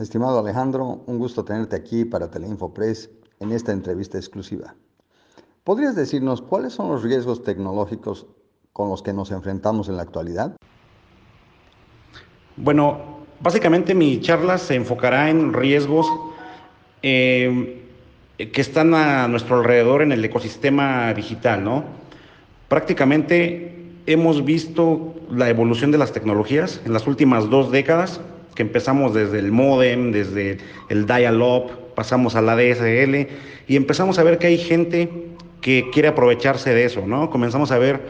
[0.00, 4.74] Estimado Alejandro, un gusto tenerte aquí para Teleinfopress en esta entrevista exclusiva.
[5.62, 8.26] ¿Podrías decirnos cuáles son los riesgos tecnológicos
[8.72, 10.56] con los que nos enfrentamos en la actualidad?
[12.56, 12.98] Bueno,
[13.42, 16.06] básicamente mi charla se enfocará en riesgos
[17.02, 17.86] eh,
[18.38, 21.84] que están a nuestro alrededor en el ecosistema digital, ¿no?
[22.68, 28.22] Prácticamente hemos visto la evolución de las tecnologías en las últimas dos décadas,
[28.60, 30.58] empezamos desde el modem, desde
[30.88, 33.28] el dial-up, pasamos a la DSL
[33.68, 35.08] y empezamos a ver que hay gente
[35.60, 37.30] que quiere aprovecharse de eso, ¿no?
[37.30, 38.00] Comenzamos a ver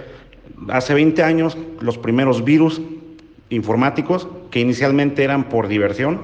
[0.69, 2.81] hace 20 años los primeros virus
[3.49, 6.21] informáticos que inicialmente eran por diversión.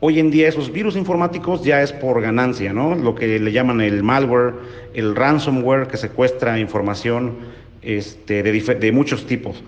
[0.00, 2.94] Hoy en día esos virus informáticos ya es por ganancia, ¿no?
[2.94, 4.54] Lo que le llaman el malware,
[4.94, 7.34] el ransomware que secuestra información
[7.82, 9.62] este, de, de muchos tipos.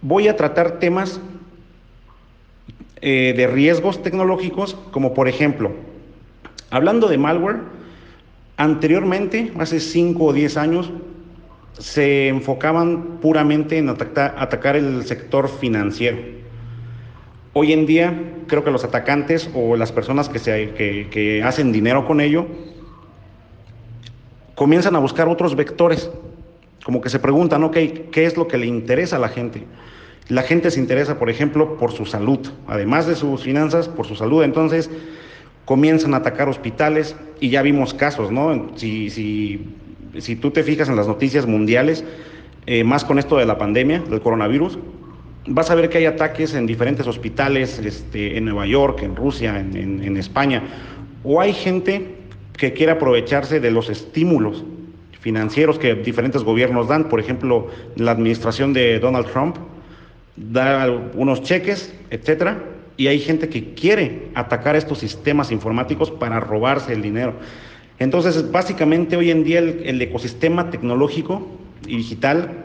[0.00, 1.20] Voy a tratar temas
[3.04, 5.72] eh, de riesgos tecnológicos, como por ejemplo,
[6.70, 7.56] hablando de malware,
[8.56, 10.92] anteriormente, hace 5 o 10 años,
[11.78, 16.18] se enfocaban puramente en atacar, el sector financiero.
[17.54, 18.14] Hoy en día
[18.46, 20.72] creo que los atacantes o las personas que, se,
[21.10, 22.46] que hacen dinero con ello
[24.54, 26.08] comienzan a buscar otros vectores,
[26.84, 27.76] como que se preguntan, ok,
[28.12, 29.64] ¿qué es lo que le interesa a la gente?
[30.28, 34.14] La gente se interesa, por ejemplo, por su salud, además de sus finanzas, por su
[34.14, 34.42] salud.
[34.42, 34.90] Entonces,
[35.64, 38.72] comienzan a atacar hospitales y ya vimos casos, ¿no?
[38.76, 42.04] Si, si, tú te fijas en las noticias mundiales,
[42.66, 44.78] eh, más con esto de la pandemia, del coronavirus,
[45.46, 49.58] vas a ver que hay ataques en diferentes hospitales, este, en Nueva York, en Rusia,
[49.58, 50.62] en, en España,
[51.24, 52.16] o hay gente
[52.56, 54.64] que quiere aprovecharse de los estímulos
[55.20, 59.56] financieros que diferentes gobiernos dan, por ejemplo, la administración de Donald Trump,
[60.36, 62.62] da unos cheques, etcétera,
[62.96, 67.34] y hay gente que quiere atacar estos sistemas informáticos para robarse el dinero.
[67.98, 71.48] Entonces, básicamente hoy en día el, ecosistema tecnológico
[71.86, 72.64] y digital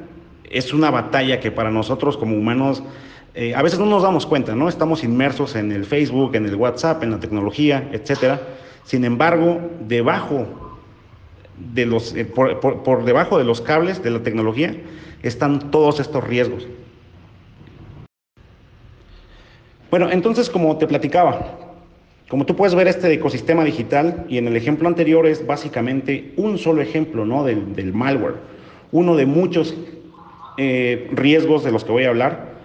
[0.50, 2.83] es una batalla que para nosotros como humanos
[3.35, 4.67] eh, a veces no nos damos cuenta, ¿no?
[4.67, 8.41] Estamos inmersos en el Facebook, en el WhatsApp, en la tecnología, etcétera.
[8.84, 10.47] Sin embargo, debajo
[11.73, 14.75] de los, eh, por debajo de los cables de la tecnología
[15.22, 16.66] están todos estos riesgos.
[19.89, 21.57] Bueno, entonces como te platicaba,
[22.27, 26.57] como tú puedes ver este ecosistema digital y en el ejemplo anterior es básicamente un
[26.57, 27.45] solo ejemplo ¿no?
[27.45, 28.35] del, malware,
[28.91, 29.75] uno de muchos
[30.57, 32.57] eh, riesgos de los que voy a hablar.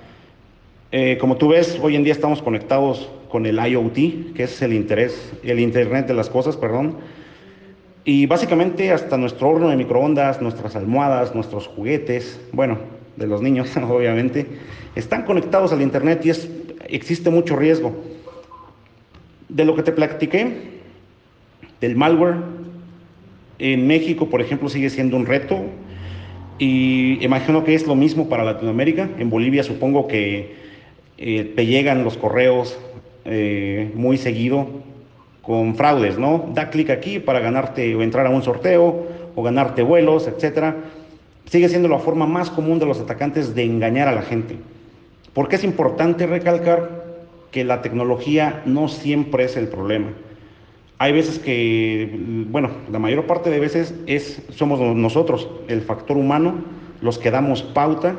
[0.90, 4.72] Eh, como tú ves, hoy en día estamos conectados con el IoT, que es el
[4.72, 6.96] interés, el Internet de las cosas, perdón.
[8.04, 12.78] Y básicamente hasta nuestro horno de microondas, nuestras almohadas, nuestros juguetes, bueno,
[13.16, 14.46] de los niños obviamente,
[14.96, 16.48] están conectados al Internet y es
[16.88, 17.92] existe mucho riesgo.
[19.48, 20.80] De lo que te platiqué,
[21.80, 22.36] del malware,
[23.58, 25.60] en México, por ejemplo, sigue siendo un reto
[26.58, 29.08] y imagino que es lo mismo para Latinoamérica.
[29.18, 30.54] En Bolivia supongo que
[31.18, 32.78] eh, te llegan los correos
[33.24, 34.68] eh, muy seguido
[35.42, 36.50] con fraudes, ¿no?
[36.54, 40.76] Da clic aquí para ganarte o entrar a un sorteo o ganarte vuelos, etcétera.
[41.46, 44.56] Sigue siendo la forma más común de los atacantes de engañar a la gente.
[45.34, 47.02] Porque es importante recalcar
[47.50, 50.08] que la tecnología no siempre es el problema.
[50.98, 52.16] Hay veces que,
[52.48, 56.64] bueno, la mayor parte de veces es, somos nosotros, el factor humano,
[57.00, 58.14] los que damos pauta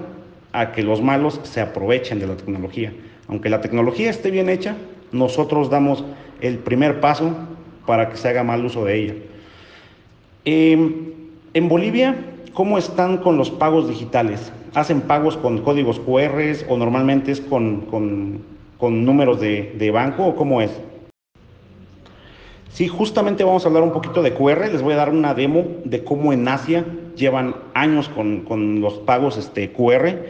[0.52, 2.94] a que los malos se aprovechen de la tecnología.
[3.28, 4.76] Aunque la tecnología esté bien hecha,
[5.12, 6.04] nosotros damos
[6.42, 7.34] el primer paso
[7.86, 9.14] para que se haga mal uso de ella.
[10.46, 11.06] Em,
[11.54, 12.16] en Bolivia,
[12.54, 14.52] ¿cómo están con los pagos digitales?
[14.74, 20.36] hacen pagos con códigos QR o normalmente es con, con, números de, de, banco o
[20.36, 20.72] cómo es?
[22.70, 24.68] Sí, justamente vamos a hablar un poquito de QR.
[24.72, 28.96] Les voy a dar una demo de cómo en Asia llevan años con, con los
[28.96, 30.26] pagos este, QR.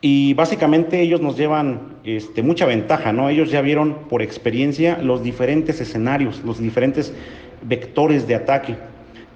[0.00, 3.30] Y básicamente ellos nos llevan este, mucha ventaja, ¿no?
[3.30, 7.14] Ellos ya vieron por experiencia los diferentes escenarios, los diferentes
[7.62, 8.76] vectores de ataque.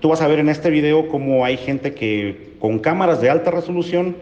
[0.03, 3.53] Tú vas a ver en este video cómo hay gente que con cámaras de alta
[3.53, 4.17] resolución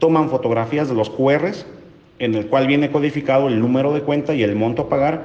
[0.00, 1.66] toman fotografías de los QRs,
[2.18, 5.22] en el cual viene codificado el número de cuenta y el monto a pagar,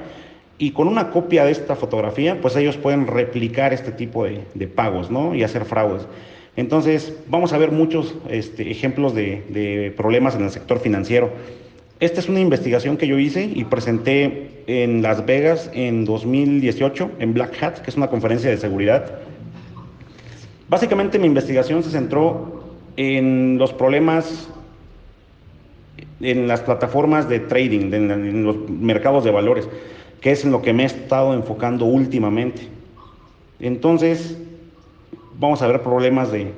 [0.58, 5.10] y con una copia de esta fotografía, pues ellos pueden replicar este tipo de, pagos,
[5.10, 5.34] ¿no?
[5.34, 6.06] Y hacer fraudes.
[6.54, 11.30] Entonces, vamos a ver muchos este, ejemplos de, de, problemas en el sector financiero.
[11.98, 17.34] Esta es una investigación que yo hice y presenté en Las Vegas en 2018, en
[17.34, 19.29] Black Hat, que es una conferencia de seguridad.
[20.70, 22.62] Básicamente mi investigación se centró
[22.96, 24.48] en los problemas
[26.20, 29.68] en las plataformas de trading, en, los mercados de valores.
[30.20, 32.68] que es en lo que me he estado enfocando últimamente.
[33.58, 34.38] Entonces,
[35.38, 36.52] vamos a ver problemas de,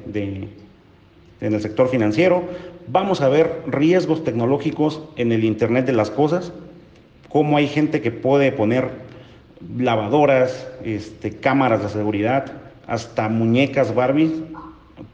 [1.40, 2.42] en el sector financiero,
[2.88, 6.52] vamos a ver riesgos tecnológicos en el Internet de las Cosas,
[7.28, 8.90] cómo hay gente que puede poner
[9.78, 14.44] lavadoras, este, cámaras de seguridad, hasta muñecas Barbie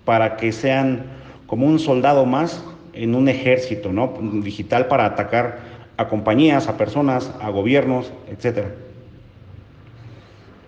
[0.05, 1.05] para que sean
[1.47, 4.15] como un soldado más en un ejército ¿no?
[4.43, 5.61] digital para atacar
[5.97, 8.67] a compañías, a personas, a gobiernos, etc.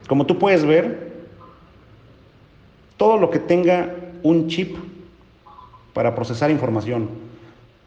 [0.07, 1.11] Como tú puedes ver,
[2.97, 3.93] todo lo que tenga
[4.23, 4.77] un chip
[5.93, 7.11] para procesar información,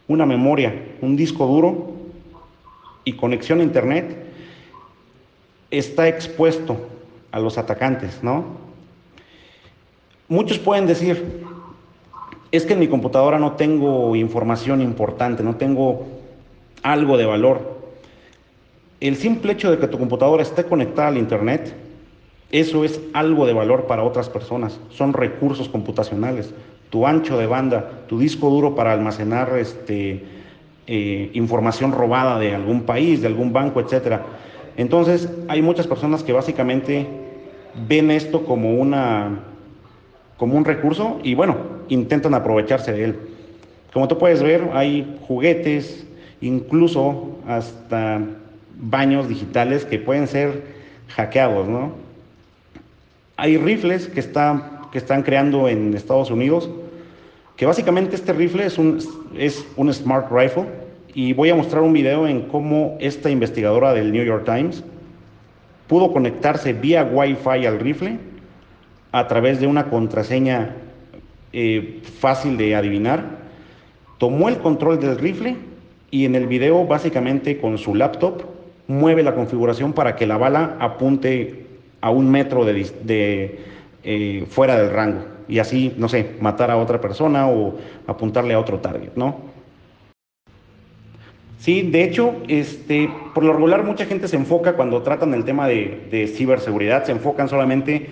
[0.10, 1.94] una memoria, un disco duro
[3.06, 4.18] y conexión a Internet,
[5.72, 6.76] está expuesto
[7.32, 8.73] a los atacantes, ¿no?
[10.34, 11.44] Muchos pueden decir,
[12.52, 16.08] es que en mi computadora no tengo información importante, no tengo
[16.82, 17.78] algo de valor.
[19.00, 21.76] El simple hecho de que tu computadora esté conectada al Internet,
[22.52, 26.52] eso es algo de valor para otras personas, son recursos computacionales
[26.90, 30.24] tu ancho de banda, tu disco duro para almacenar este,
[30.88, 34.22] eh, información robada de algún país, de algún banco, etc.
[34.78, 37.08] Entonces, hay muchas personas que básicamente
[37.88, 39.53] ven esto como, una,
[40.38, 41.58] como un recurso y bueno,
[41.90, 43.20] intentan aprovecharse de él.
[43.94, 46.06] Como tú puedes ver, hay juguetes,
[46.42, 48.22] incluso hasta
[48.76, 50.64] baños digitales que pueden ser
[51.10, 51.92] hackeados, ¿no?
[53.38, 54.24] Hay rifles que,
[54.92, 56.70] que están creando en Estados Unidos
[57.56, 59.00] que básicamente este rifle es un,
[59.38, 60.66] es un Smart Rifle
[61.14, 64.84] y voy a mostrar un video en cómo esta investigadora del New York Times
[65.88, 68.18] pudo conectarse vía Wi-Fi al rifle
[69.14, 70.76] a través de una contraseña
[71.54, 73.38] eh, fácil de adivinar.
[74.18, 75.56] Tomó el control del rifle
[76.12, 78.44] y en el video básicamente con su laptop
[78.88, 81.68] mueve la configuración para que la bala apunte
[82.02, 83.60] a un metro de,
[84.04, 87.76] eh, fuera del rango y así, no sé, matar a otra persona o
[88.08, 89.54] apuntarle a otro target, ¿no?
[91.60, 95.68] Sí, de hecho, este, por lo regular mucha gente se enfoca cuando tratan el tema
[95.68, 98.08] de, ciberseguridad, se enfocan solamente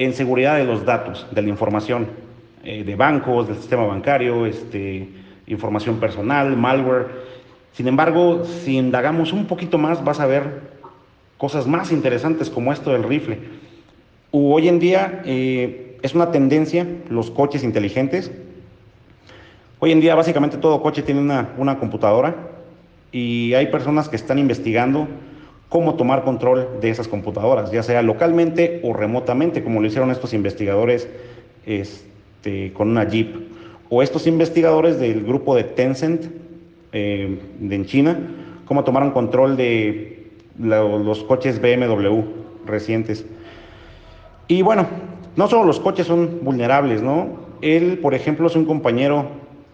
[0.00, 2.06] en seguridad de los datos, de la información,
[2.64, 5.06] eh, de bancos, del sistema bancario, este,
[5.46, 7.08] información personal, malware.
[7.74, 10.70] Sin embargo, si indagamos un poquito más, vas a ver
[11.36, 13.40] cosas más interesantes como esto del rifle.
[14.30, 18.32] Hoy en día, eh, es una tendencia los coches inteligentes.
[19.80, 22.36] Hoy en día básicamente todo coche tiene una, computadora
[23.12, 25.08] y hay personas que están investigando
[25.70, 30.34] cómo tomar control de esas computadoras, ya sea localmente o remotamente, como lo hicieron estos
[30.34, 31.08] investigadores
[31.64, 33.36] este, con una Jeep,
[33.88, 36.26] o estos investigadores del grupo de Tencent
[36.92, 38.18] eh, en China,
[38.66, 42.20] cómo tomaron control de los coches BMW
[42.66, 43.24] recientes.
[44.48, 44.88] Y bueno,
[45.36, 47.48] no solo los coches son vulnerables, ¿no?
[47.62, 49.26] Él, por ejemplo, es un compañero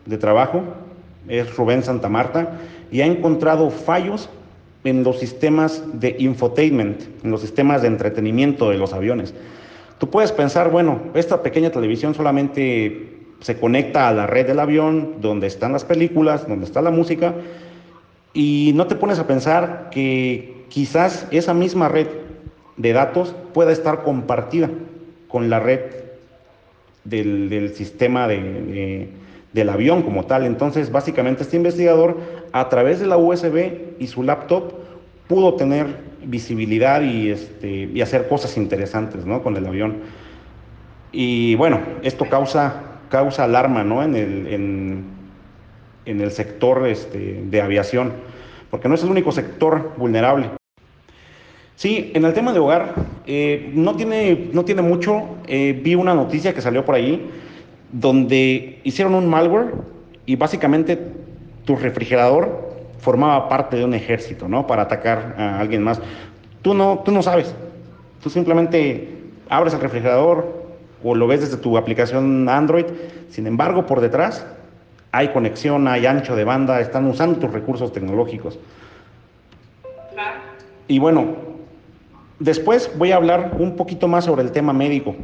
[0.04, 0.62] de trabajo,
[1.26, 2.58] es Rubén Santa Marta,
[2.90, 4.28] y ha encontrado fallos
[4.86, 9.34] en los sistemas de infotainment, en los sistemas de entretenimiento de los aviones.
[9.98, 15.16] Tú puedes pensar, bueno, esta pequeña televisión solamente se conecta a la red del avión,
[15.20, 17.34] donde están las películas, donde está la música,
[18.34, 22.08] y no te pones a pensar que quizás esa misma red
[22.76, 24.70] de datos pueda estar compartida
[25.28, 25.80] con la red
[27.04, 28.28] del, sistema
[29.56, 30.44] del avión como tal.
[30.44, 32.18] Entonces, básicamente este investigador,
[32.52, 34.74] a través de la USB y su laptop,
[35.26, 35.86] pudo tener
[36.22, 39.42] visibilidad y, este, y hacer cosas interesantes ¿no?
[39.42, 39.96] con el avión.
[41.10, 44.02] Y bueno, esto causa, causa alarma ¿no?
[44.02, 45.04] en, el, en,
[46.04, 48.12] en el sector este, de aviación,
[48.70, 50.50] porque no es el único sector vulnerable.
[51.76, 52.94] Sí, en el tema de hogar,
[53.26, 55.22] eh, no, tiene, no tiene mucho.
[55.46, 57.30] Eh, vi una noticia que salió por ahí
[58.00, 59.74] donde hicieron un malware
[60.26, 60.98] y básicamente
[61.64, 64.66] tu refrigerador formaba parte de un ejército, ¿no?
[64.66, 66.00] Para atacar a alguien más.
[66.62, 67.54] Tú no, tú no sabes.
[68.22, 69.08] Tú simplemente
[69.48, 70.66] abres el refrigerador
[71.02, 72.86] o lo ves desde tu aplicación Android.
[73.30, 74.46] Sin embargo, por detrás
[75.12, 78.58] hay conexión, hay ancho de banda, están usando tus recursos tecnológicos.
[80.88, 81.46] Y bueno,
[82.38, 85.16] Después voy a hablar un poquito más sobre el tema médico.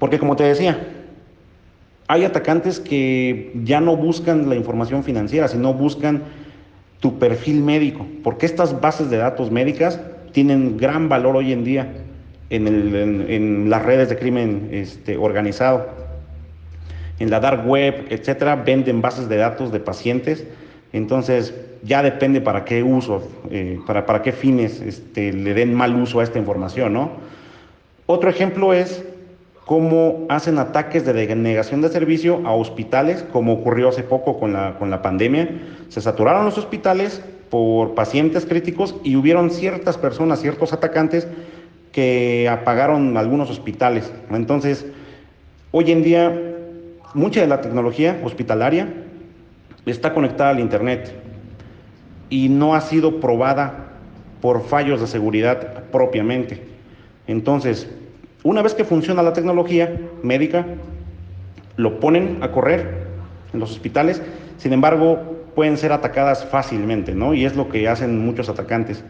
[0.00, 0.88] Porque como te decía,
[2.08, 6.24] hay atacantes que ya no buscan la información financiera, sino buscan
[6.98, 10.00] tu perfil médico, porque estas bases de datos médicas
[10.32, 11.92] tienen gran valor hoy en día
[12.48, 15.86] en, las redes de crimen este, organizado.
[17.18, 20.46] En la dark web, etcétera, venden bases de datos de pacientes.
[20.92, 25.94] Entonces, ya depende para qué uso, eh, para, para qué fines este, le den mal
[25.94, 27.10] uso a esta información, ¿no?
[28.06, 29.04] Otro ejemplo es
[29.64, 34.78] cómo hacen ataques de denegación de servicio a hospitales, como ocurrió hace poco con la,
[34.78, 35.48] con la pandemia.
[35.88, 41.28] Se saturaron los hospitales por pacientes críticos y hubieron ciertas personas, ciertos atacantes
[41.92, 44.12] que apagaron algunos hospitales.
[44.30, 44.86] Entonces,
[45.72, 46.32] hoy en día,
[47.14, 48.88] mucha de la tecnología hospitalaria
[49.86, 51.12] está conectada al Internet
[52.28, 53.88] y no ha sido probada
[54.40, 56.62] por fallos de seguridad propiamente.
[57.26, 57.88] Entonces,
[58.42, 60.66] una vez que funciona la tecnología médica,
[61.76, 63.06] lo ponen a correr
[63.52, 64.22] en los hospitales,
[64.58, 67.34] sin embargo, pueden ser atacadas fácilmente, ¿no?
[67.34, 69.04] Y es lo que hacen muchos atacantes.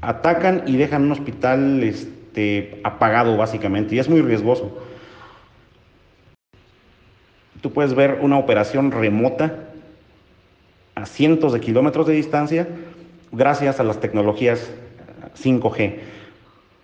[0.00, 4.78] Atacan y dejan un hospital este, apagado, básicamente, y es muy riesgoso.
[7.60, 9.64] Tú puedes ver una operación remota
[10.94, 12.68] a cientos de kilómetros de distancia
[13.32, 14.70] gracias a las tecnologías
[15.42, 15.98] 5G.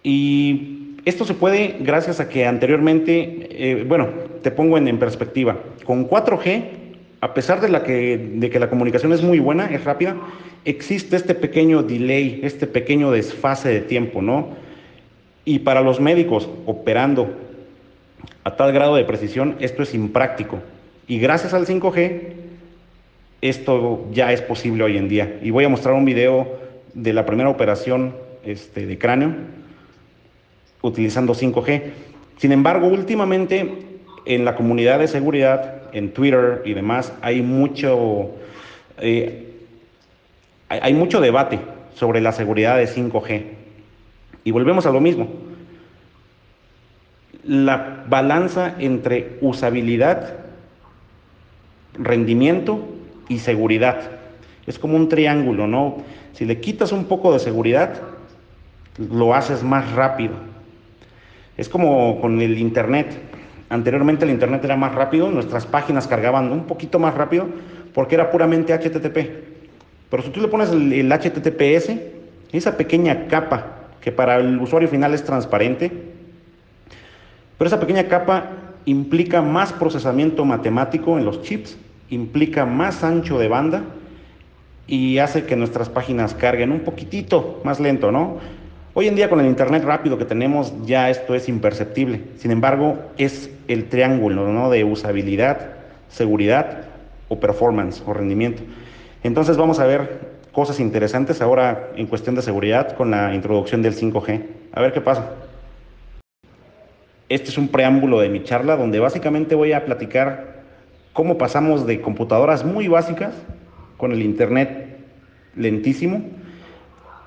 [0.02, 4.08] Y esto se puede gracias a que anteriormente, eh, bueno,
[4.42, 6.64] te pongo en, perspectiva, con 4G,
[7.20, 10.16] a pesar de, que, de que la comunicación es muy buena, es rápida,
[10.64, 14.50] existe este pequeño delay, este pequeño desfase de tiempo, ¿no?
[15.44, 17.36] Y para los médicos operando
[18.44, 20.60] a tal grado de precisión, esto es impráctico.
[21.08, 22.20] Y gracias al 5G,
[23.40, 25.40] esto ya es posible hoy en día.
[25.42, 26.60] Y voy a mostrar un video
[26.94, 29.34] de la primera operación este, de cráneo
[30.82, 31.82] utilizando 5G.
[32.36, 33.92] Sin embargo, últimamente
[34.24, 38.30] en la comunidad de seguridad, en Twitter y demás, hay mucho,
[38.98, 39.48] eh,
[40.68, 41.60] hay mucho debate
[41.94, 43.44] sobre la seguridad de 5G.
[44.44, 45.28] Y volvemos a lo mismo.
[47.44, 50.36] La balanza entre usabilidad,
[51.94, 52.80] rendimiento
[53.28, 54.10] y seguridad.
[54.66, 55.98] Es como un triángulo, ¿no?
[56.32, 58.00] Si le quitas un poco de seguridad,
[58.98, 60.51] lo haces más rápido.
[61.56, 63.18] Es como con el Internet.
[63.68, 67.48] Anteriormente el Internet era más rápido, nuestras páginas cargaban un poquito más rápido
[67.94, 69.52] porque era puramente HTTP.
[70.10, 71.92] Pero si tú le pones el, HTTPS,
[72.52, 75.90] esa pequeña capa que para el usuario final es transparente,
[77.56, 78.50] pero esa pequeña capa
[78.84, 81.78] implica más procesamiento matemático en los chips,
[82.10, 83.84] implica más ancho de banda
[84.86, 88.38] y hace que nuestras páginas carguen un poquitito más lento, ¿no?
[88.94, 92.24] Hoy en día con el Internet rápido que tenemos ya esto es imperceptible.
[92.36, 94.68] Sin embargo, es el triángulo ¿no?
[94.68, 95.76] de usabilidad,
[96.10, 96.82] seguridad
[97.28, 98.62] o performance o rendimiento.
[99.22, 103.96] Entonces vamos a ver cosas interesantes ahora en cuestión de seguridad con la introducción del
[103.96, 104.42] 5G.
[104.74, 105.36] A ver qué pasa.
[107.30, 110.64] Este es un preámbulo de mi charla donde básicamente voy a platicar
[111.14, 113.32] cómo pasamos de computadoras muy básicas
[113.96, 114.98] con el Internet
[115.56, 116.22] lentísimo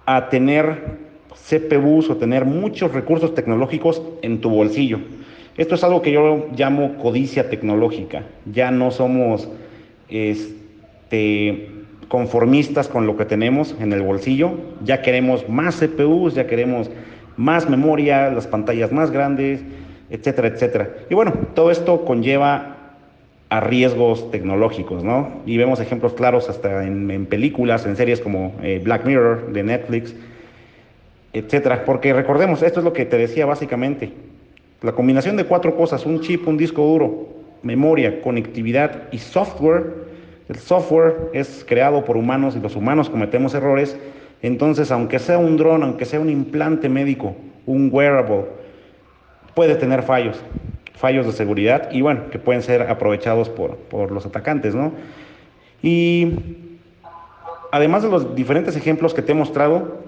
[0.06, 1.05] a tener
[1.36, 5.00] CPUs o tener muchos recursos tecnológicos en tu bolsillo.
[5.58, 8.24] Esto es algo que yo llamo codicia tecnológica.
[8.52, 9.48] Ya no somos
[10.10, 11.70] este,
[12.08, 14.52] conformistas con lo que tenemos en el bolsillo.
[14.84, 16.90] Ya queremos más CPUs, ya queremos
[17.38, 19.62] más memoria, las pantallas más grandes,
[20.10, 20.90] etcétera, etcétera.
[21.10, 22.76] Y bueno, todo esto conlleva
[23.50, 25.42] a riesgos tecnológicos, ¿no?
[25.46, 30.16] Y vemos ejemplos claros hasta en, películas, en series como eh, Black Mirror de Netflix,
[31.36, 31.84] etcétera.
[31.86, 34.12] Porque recordemos, esto es lo que te decía básicamente.
[34.82, 37.28] La combinación de cuatro cosas, un chip, un disco duro,
[37.62, 40.06] memoria, conectividad y software.
[40.48, 43.98] El software es creado por humanos y los humanos cometemos errores.
[44.42, 48.46] Entonces, aunque sea un dron, aunque sea un implante médico, un wearable,
[49.56, 50.42] puede tener fallos,
[50.94, 54.92] fallos de seguridad y bueno, que pueden ser aprovechados por, por los atacantes, ¿no?
[55.82, 56.34] Y
[57.72, 60.05] además de los diferentes ejemplos que te he mostrado,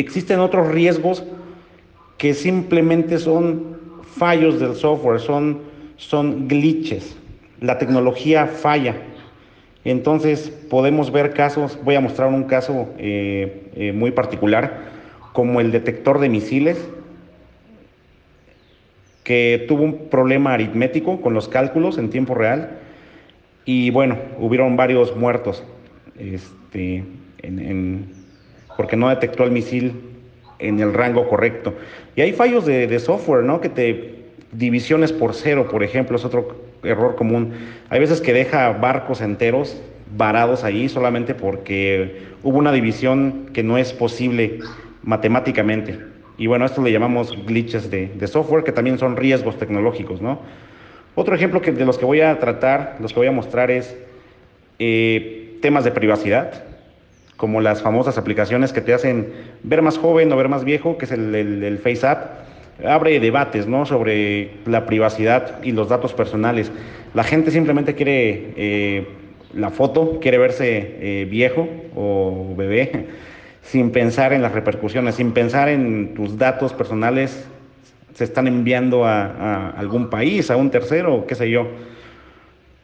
[0.00, 1.24] existen otros riesgos
[2.18, 5.60] que simplemente son fallos del software, son,
[5.96, 7.16] son glitches.
[7.60, 8.96] La tecnología falla.
[9.84, 14.90] Entonces podemos ver casos, voy a mostrar un caso eh, eh, muy particular,
[15.32, 16.88] como el detector de misiles,
[19.24, 22.78] que tuvo un problema aritmético con los cálculos en tiempo real
[23.64, 25.62] y bueno, hubieron varios muertos
[26.18, 27.04] este,
[27.42, 27.99] en,
[28.80, 29.92] porque no detectó el misil
[30.58, 31.74] en el rango correcto.
[32.16, 33.60] Y hay fallos de, software, ¿no?
[33.60, 34.14] Que te
[34.52, 37.52] divisiones por cero, por ejemplo, es otro error común.
[37.90, 39.78] Hay veces que deja barcos enteros
[40.16, 44.60] varados ahí solamente porque hubo una división que no es posible
[45.02, 45.98] matemáticamente.
[46.38, 50.40] Y bueno, esto le llamamos glitches de, software, que también son riesgos tecnológicos, ¿no?
[51.14, 53.94] Otro ejemplo que, de los que voy a tratar, los que voy a mostrar es
[54.78, 56.69] eh, temas de privacidad
[57.40, 59.32] como las famosas aplicaciones que te hacen
[59.62, 62.44] ver más joven o ver más viejo, que es el, el, Face App,
[62.84, 63.86] abre debates ¿no?
[63.86, 66.70] sobre la privacidad y los datos personales.
[67.14, 69.08] La gente simplemente quiere eh,
[69.54, 71.66] la foto, quiere verse eh, viejo
[71.96, 73.06] o bebé,
[73.62, 77.48] sin pensar en las repercusiones, sin pensar en tus datos personales
[78.12, 81.68] se están enviando a, a algún país, a un tercero, qué sé yo.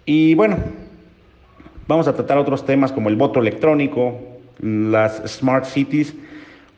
[0.06, 0.56] Y bueno,
[1.86, 6.14] vamos a tratar otros temas como el voto electrónico, las smart cities,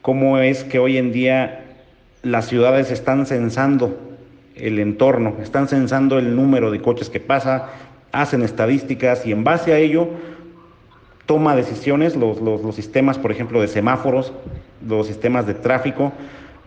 [0.03, 1.65] cómo es que hoy en día
[2.23, 3.99] las ciudades están censando
[4.57, 7.71] el entorno, están censando el número de coches que pasa,
[8.13, 10.09] hacen estadísticas y en base a ello
[11.27, 14.33] toma decisiones los, los, sistemas, por ejemplo, de semáforos,
[14.87, 16.13] los sistemas de tráfico,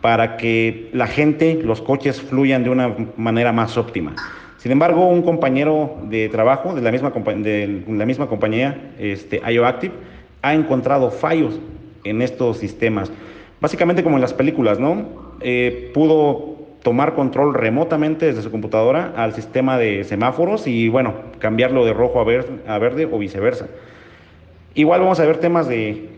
[0.01, 4.13] para que la gente, los coches fluyan de una manera más óptima.
[4.57, 9.93] Sin embargo, un compañero de trabajo de la misma, de la misma compañía, este, IOActive,
[10.41, 11.59] ha encontrado fallos
[12.03, 13.11] en estos sistemas.
[13.59, 15.35] Básicamente como en las películas, ¿no?
[15.41, 21.85] Eh, pudo tomar control remotamente desde su computadora al sistema de semáforos y, bueno, cambiarlo
[21.85, 23.67] de rojo a, a verde o viceversa.
[24.73, 26.09] Igual vamos a ver temas de,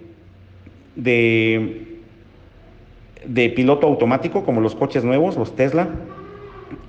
[0.95, 1.99] de,
[3.25, 5.89] de piloto automático, como los coches nuevos, los Tesla,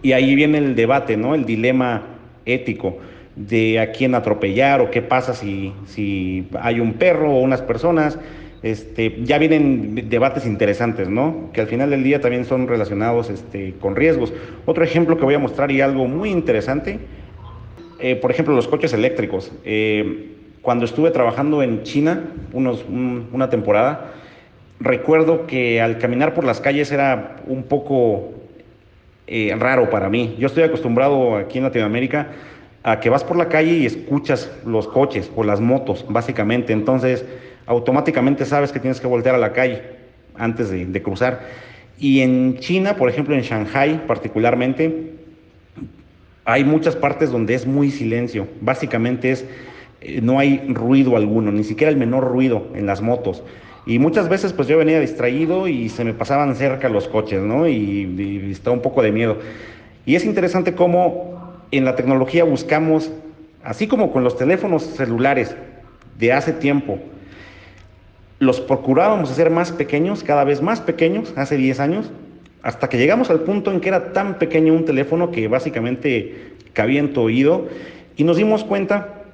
[0.02, 1.34] y ahí viene el debate, ¿no?
[1.34, 2.02] El dilema
[2.46, 2.98] ético
[3.36, 8.18] de a quién atropellar o qué pasa si, si hay un perro o unas personas.
[8.62, 11.50] Este, ya vienen debates interesantes, ¿no?
[11.52, 14.32] Que al final del día también son relacionados este, con riesgos.
[14.64, 16.98] Otro ejemplo que voy a mostrar y algo muy interesante,
[18.00, 19.52] eh, por ejemplo, los coches eléctricos.
[19.66, 20.30] Eh,
[20.62, 22.24] cuando estuve trabajando en China
[22.54, 24.14] unos, una temporada,
[24.80, 28.32] recuerdo que al caminar por las calles era un poco
[29.26, 30.36] eh, raro para mí.
[30.38, 32.28] Yo estoy acostumbrado aquí en Latinoamérica
[32.84, 36.74] a que vas por la calle y escuchas los coches o las motos, básicamente.
[36.74, 37.24] Entonces,
[37.66, 39.82] automáticamente sabes que tienes que voltear a la calle
[40.36, 41.40] antes de, cruzar.
[41.98, 45.14] Y en China, por ejemplo, en Shanghai particularmente,
[46.44, 48.46] hay muchas partes donde es muy silencio.
[48.60, 49.46] Básicamente es,
[50.02, 53.42] eh, no hay ruido alguno, ni siquiera el menor ruido en las motos.
[53.86, 57.66] Y muchas veces pues yo venía distraído y se me pasaban cerca los coches, ¿no?
[57.66, 59.38] Y, y estaba un poco de miedo.
[60.04, 61.33] Y es interesante cómo
[61.78, 63.10] en la tecnología buscamos,
[63.62, 65.54] así como con los teléfonos celulares
[66.18, 66.98] de hace tiempo,
[68.38, 72.10] los procurábamos hacer más pequeños, cada vez más pequeños, hace 10 años,
[72.62, 77.00] hasta que llegamos al punto en que era tan pequeño un teléfono que básicamente cabía
[77.00, 77.68] en tu oído
[78.16, 79.24] y nos dimos cuenta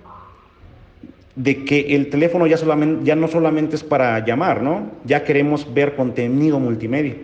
[1.37, 4.91] de que el teléfono ya, no solamente es para llamar, ¿no?
[5.05, 7.15] Ya queremos ver contenido multimedia.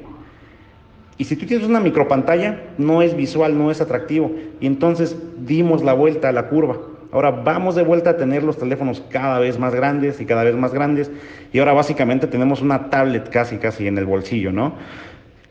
[1.18, 4.33] Y si tú tienes una micropantalla, no es visual, no es atractivo.
[4.61, 6.76] Y entonces dimos la vuelta a la curva.
[7.12, 10.55] Ahora vamos de vuelta a tener los teléfonos cada vez más grandes y cada vez
[10.55, 11.11] más grandes.
[11.52, 14.74] Y ahora básicamente tenemos una tablet casi, casi en el bolsillo, ¿no?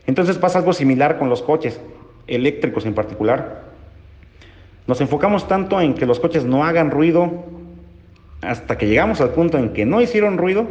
[0.06, 1.80] Entonces pasa algo similar con los coches,
[2.28, 3.64] eléctricos en particular.
[4.86, 7.44] Nos enfocamos tanto en que los coches no hagan ruido
[8.42, 10.68] hasta que llegamos al punto en que no hicieron ruido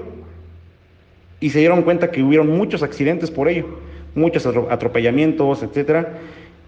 [1.41, 3.65] y se dieron cuenta que hubieron muchos accidentes por ello
[4.15, 6.13] muchos atropellamientos, etcétera,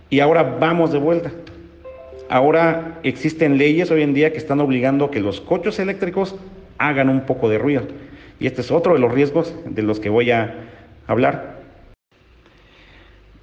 [0.10, 1.31] y ahora vamos de vuelta.
[2.29, 6.36] Ahora existen leyes hoy en día que están obligando a que los coches eléctricos
[6.77, 7.83] hagan un poco de ruido.
[8.39, 10.53] Y este es otro de los riesgos de los que voy a
[11.07, 11.57] hablar.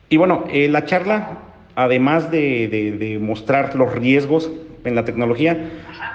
[0.09, 1.39] Y bueno, eh, la charla,
[1.75, 4.51] además de, mostrar los riesgos
[4.85, 5.71] en la tecnología,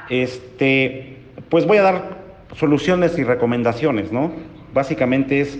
[0.09, 1.17] este,
[1.49, 2.19] pues voy a dar
[2.55, 4.31] soluciones y recomendaciones, ¿no?
[4.73, 5.59] Básicamente es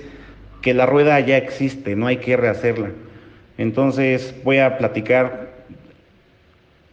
[0.62, 2.92] que la rueda ya existe, no hay que rehacerla.
[3.58, 5.50] Entonces voy a platicar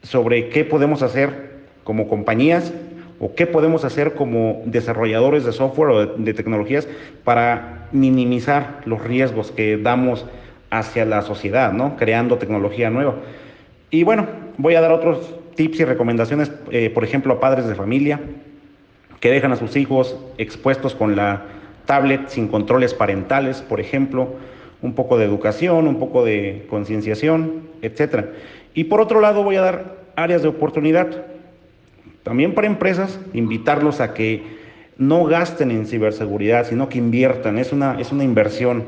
[0.02, 2.72] sobre qué podemos hacer como compañías
[3.18, 6.86] o qué podemos hacer como desarrolladores de software o de, tecnologías
[7.24, 10.26] para minimizar los riesgos que damos
[10.70, 11.96] hacia la sociedad, ¿no?
[11.96, 13.16] Creando tecnología nueva.
[13.90, 14.26] Y bueno,
[14.58, 18.20] voy a dar otros tips y recomendaciones, eh, por ejemplo, a padres de familia
[19.20, 21.44] que dejan a sus hijos expuestos con la
[21.86, 24.28] tablet sin controles parentales, por ejemplo,
[24.82, 28.26] un poco de educación, un poco de concienciación, etc.
[28.74, 31.24] Y por otro lado voy a dar áreas de oportunidad,
[32.22, 34.42] también para empresas, invitarlos a que
[34.98, 38.84] no gasten en ciberseguridad, sino que inviertan, es una, es una inversión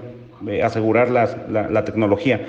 [0.46, 2.46] eh, asegurar la, tecnología.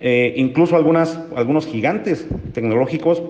[0.00, 3.22] Eh, incluso algunas, algunos gigantes tecnológicos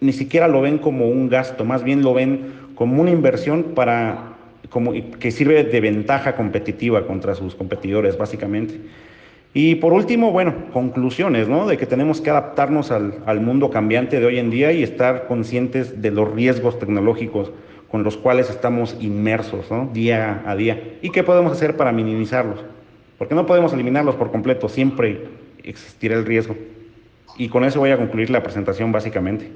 [0.00, 4.37] ni siquiera lo ven como un gasto, más bien lo ven como una inversión para
[4.70, 8.80] como, que sirve de ventaja competitiva contra sus competidores, básicamente.
[9.54, 11.66] Y por último, bueno, conclusiones, ¿no?
[11.66, 15.26] De que tenemos que adaptarnos al, al, mundo cambiante de hoy en día y estar
[15.26, 17.50] conscientes de los riesgos tecnológicos
[17.90, 19.88] con los cuales estamos inmersos ¿no?
[19.92, 22.60] día a día y qué podemos hacer para minimizarlos.
[23.16, 25.24] Porque no podemos eliminarlos por completo, siempre
[25.64, 26.56] existirá el riesgo.
[27.36, 29.50] Y con eso voy a concluir la presentación básicamente.